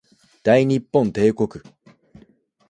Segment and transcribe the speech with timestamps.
[0.41, 1.61] 大日本帝国